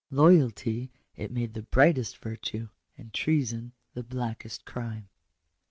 [0.09, 5.09] Loyalty it made the brightest virtue, and treason the blackest crime.